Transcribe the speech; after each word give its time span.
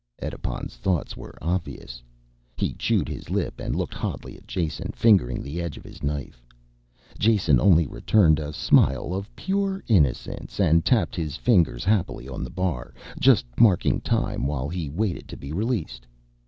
Edipon's 0.19 0.77
thoughts 0.77 1.15
were 1.15 1.37
obvious. 1.43 2.01
He 2.57 2.73
chewed 2.73 3.07
his 3.07 3.29
lip 3.29 3.59
and 3.59 3.75
looked 3.75 3.93
hotly 3.93 4.35
at 4.35 4.47
Jason, 4.47 4.91
fingering 4.95 5.43
the 5.43 5.61
edge 5.61 5.77
of 5.77 5.83
his 5.83 6.01
knife. 6.01 6.43
Jason 7.19 7.59
only 7.59 7.85
returned 7.85 8.39
a 8.39 8.51
smile 8.51 9.13
of 9.13 9.29
pure 9.35 9.83
innocence 9.87 10.59
and 10.59 10.83
tapped 10.83 11.15
his 11.15 11.37
fingers 11.37 11.83
happily 11.85 12.27
on 12.27 12.43
the 12.43 12.49
bar, 12.49 12.95
just 13.19 13.45
marking 13.59 14.01
time 14.01 14.47
while 14.47 14.69
he 14.69 14.89
waited 14.89 15.27
to 15.27 15.37
be 15.37 15.53
released. 15.53 16.07